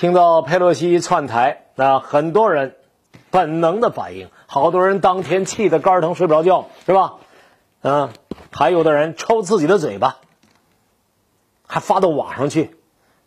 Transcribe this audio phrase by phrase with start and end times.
[0.00, 2.76] 听到佩洛西窜台，那很多人
[3.32, 7.14] 本能的反应，好多人当天气得肝疼睡不着觉，是吧？
[7.82, 8.10] 嗯，
[8.52, 10.18] 还有的人抽自己的嘴巴，
[11.66, 12.77] 还发到网上去。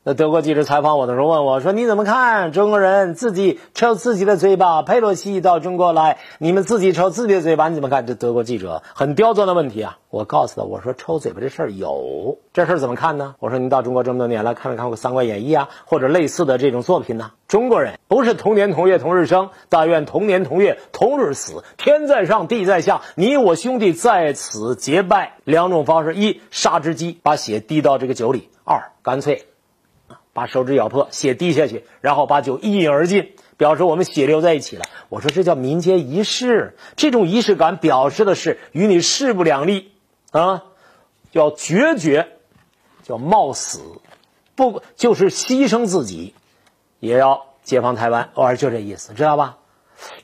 [0.03, 4.81] 那德国记者采访我的时候问我说：“你怎么看中国人自己抽自己的嘴巴？
[4.81, 9.99] 佩洛西到中国来，你们自己抽自己的嘴巴，你怎么看？”这德国记者很刁钻的问题啊！
[10.09, 13.35] 我告诉他，我说抽嘴巴这事儿有，这事儿怎么看呢？
[13.37, 17.33] 我说您到中国这么多年了，看没看过《三国演义》啊，或者类似的这种作品呢？
[17.47, 21.63] 中国人不是同年同月同日生，但愿同年同月同日死。
[21.77, 25.33] 天在上，地在下，你我兄弟在此结拜。
[25.43, 29.45] 两种方式：一杀只鸡，把血滴到这个酒里；二干脆。
[30.33, 34.85] 把手指咬破，血滴下去，然后把酒一饮而尽，表示我们血流在一起了。
[35.09, 39.91] 我说这叫民间仪式，这种仪式感表示的是与你势不两立
[40.31, 40.63] 啊，
[41.31, 42.29] 叫决绝，
[43.03, 43.81] 叫冒死，
[44.55, 46.33] 不就是牺牲自己，
[46.99, 48.29] 也要解放台湾。
[48.35, 49.57] 偶尔就这意思，知道吧？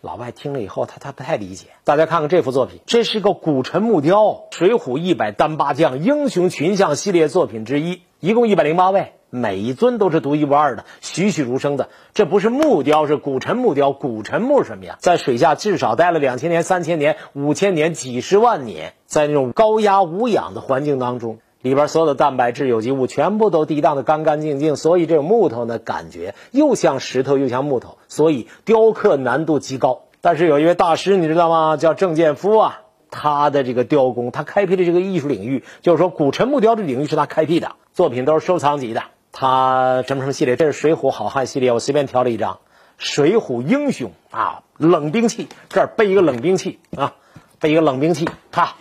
[0.02, 1.68] 老外听了以后，他他不太理解。
[1.84, 9.14] 大家看看这幅作品，这是个古陈木雕，《水浒一百单八将英雄群像》系列作品之一，一共一百零八位。
[9.30, 11.90] 每一尊都是独一无二的，栩栩如生的。
[12.14, 13.92] 这不是木雕，是古沉木雕。
[13.92, 14.96] 古沉木什么呀？
[15.00, 24.78] 在水下至少待了两千年、三千年、五千年、几十万年，在那种高压无氧的环境当中，里边所有的蛋白质、有机物全部都涤荡的干干净净。
[24.78, 30.04] 所以这种木头呢，感觉又像石头又像木头，所以雕刻难度极高。
[30.22, 31.76] 但是有一位大师，你知道吗？
[31.76, 39.04] 叫郑建夫啊，他的这个雕工，他开辟的这个艺术领域，就是说古沉木雕这领域是他开辟的，作品都是收藏级的。
[39.40, 40.56] 他什么什么系列？
[40.56, 42.54] 这是《水浒好汉》系列，我随便挑了一张，
[42.98, 47.14] 《水浒英雄》啊，冷兵器，这儿背一个冷兵器啊，
[47.60, 48.74] 背一个冷兵器，他，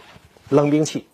[0.48, 1.06] 冷兵器。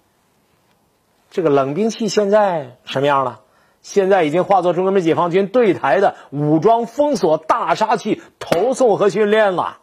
[1.33, 3.41] 这个冷兵器现在什么样了？
[3.81, 9.79] 现在已经化作中国人民解放军对台的武装封锁大杀器，投送和训练了。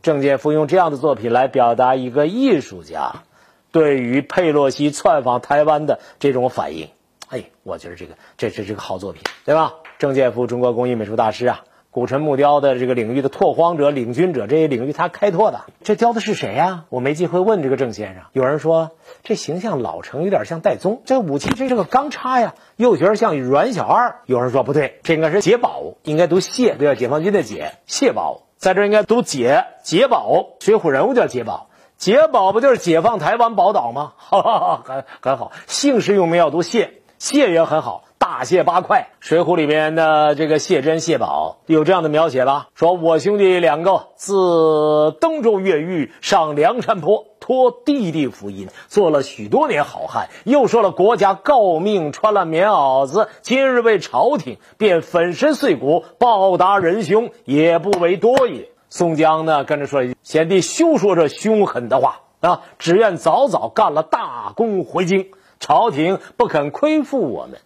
[0.00, 3.24] 郑介夫用这样的作品来表达一个艺术家
[3.72, 6.88] 对于佩洛西窜访台湾的这种反应。
[7.28, 9.74] 哎，我觉得这个这这是个好作品，对吧？
[9.98, 15.62] 郑建夫，中国工艺美术大师啊，古陈木雕的这个领域的拓荒者、领军者，这些领域他开拓的。
[15.82, 16.84] 这雕的是谁呀？
[16.88, 18.24] 我没机会问这个郑先生。
[18.32, 18.92] 有人说
[19.24, 21.02] 这形象老成，有点像戴宗。
[21.04, 24.20] 这武器这是个钢叉呀，又觉得像阮小二。
[24.26, 26.94] 有人说不对，这应该是解宝，应该读谢，对吧？
[26.94, 30.50] 解放军的解，谢宝，在这应该读解解宝。
[30.60, 34.12] 水浒人物叫解宝，解宝不就是解放台湾宝岛吗？
[34.30, 35.50] 哈哈，很很好。
[35.66, 36.92] 姓氏用名要读谢。
[37.18, 39.10] 谢也很好，大卸八块。
[39.18, 40.82] 水浒里边的这个谢。
[40.82, 41.18] 珍、谢。
[41.18, 42.68] 宝有这样的描写吧？
[42.76, 50.28] 说我兄弟两个自登州越狱上梁山坡，托弟弟福音，做了许多年好汉。
[50.44, 58.70] 又说了国家诰命，穿了棉袄子，今日为朝廷，便粉身碎骨报答仁兄，也不为多也。
[58.90, 67.58] 宋江呢，跟着说：“贤弟休说这凶狠的话啊，只愿早早干了大功回京。”朝廷不肯亏负我们，《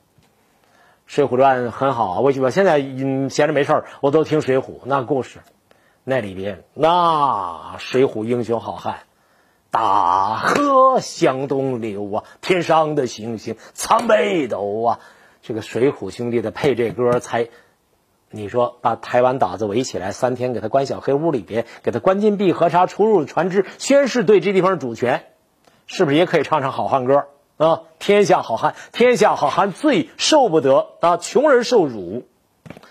[1.07, 2.21] 水浒传》很好啊！
[2.21, 5.41] 我我现在嗯闲着没事，我都听《水浒》那故事，
[6.05, 9.01] 那里边那水浒英雄好汉，
[9.71, 15.01] 大河向东流啊，天上的星星参北斗啊！
[15.43, 17.49] 这个水浒兄弟的配这歌才，
[18.31, 25.25] 你说把台湾岛子围起来三天，给他关小黑屋里边，给他关禁闭，核查出入船只，宣誓对这地方主权，
[25.87, 27.27] 是不是也可以唱唱好汉歌？
[27.67, 27.81] 啊！
[27.99, 31.17] 天下好汉，天下好汉最受不得啊！
[31.17, 32.25] 穷人受辱，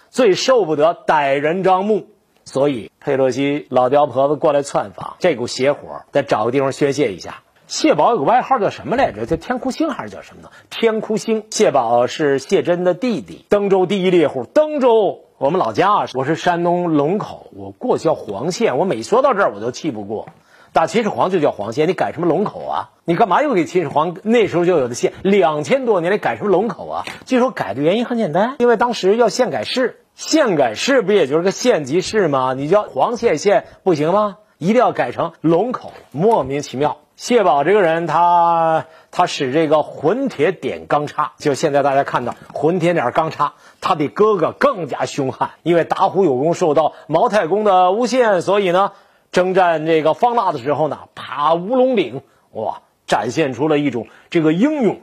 [0.09, 2.07] 最受不得歹人张目。
[2.43, 7.43] 所以佩洛西老刁婆子过来窜访，这股邪火得找个地方宣泄一下。
[7.67, 9.25] 谢宝有个外号叫什么来着？
[9.25, 10.49] 叫天哭星还是叫什么呢？
[10.69, 11.45] 天哭星。
[11.51, 14.43] 谢宝是谢珍的弟弟，登州第一猎户。
[14.43, 18.77] 登州，我们老家啊，我是山东龙口，我过去叫黄县。
[18.77, 20.27] 我每说到这儿，我都气不过。
[20.73, 22.89] 打秦始皇就叫黄县，你改什么龙口啊？
[23.11, 25.11] 你干嘛又给秦始皇那时候就有的县？
[25.21, 27.03] 两千多年来改什么龙口啊？
[27.25, 32.53] 据说改的原因很简单，因为当时要县改市，县改市不也就是个县级市吗？
[32.53, 34.37] 你叫黄县县不行吗？
[34.59, 36.99] 一定要改成龙口，莫名其妙。
[37.17, 48.93] 谢宝这个人，他他使这个混铁点钢叉，就现在大家看到混铁点钢叉，他比哥哥更加凶悍，因为打虎有功，受到毛太公的诬陷，所以呢。
[49.33, 52.21] 征战这个方腊的时候呢，爬乌龙岭，
[52.51, 52.81] 哇，
[53.11, 55.01] 展现出了一种这个英勇，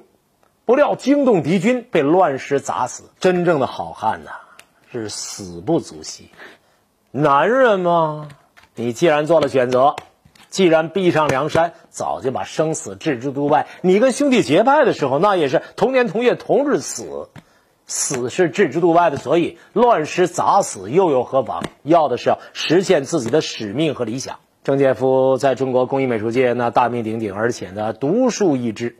[0.64, 3.10] 不料惊动敌军，被乱石砸死。
[3.20, 4.30] 真正的好汉呐，
[4.90, 6.30] 是死不足惜。
[7.10, 8.30] 男人嘛，
[8.74, 9.94] 你既然做了选择，
[10.48, 13.66] 既然逼上梁山，早就把生死置之度外。
[13.82, 17.28] 你跟兄弟结拜的时候，那也是同年同月同日死，
[17.86, 21.62] 死是置之度外的，所以乱石砸死又有何妨？
[21.82, 24.38] 要的是要实现自己的使命和理想。
[24.68, 28.98] 郑介夫在中国工艺美术界那大名鼎鼎，而且呢独树一帜。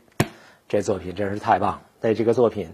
[0.67, 1.73] 这作品真是太棒！
[1.73, 1.81] 了。
[2.01, 2.73] 对这个作品，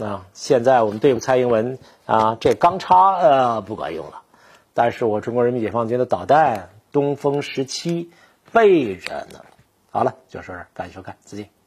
[0.00, 4.22] 啊，现在我们对付蔡英文啊，这钢叉呃不管用了，
[4.72, 8.10] 但是我中国人民解放军的导弹东风十七
[8.52, 9.40] 备着呢。
[9.90, 11.57] 好了，就是这，感谢收看，再见。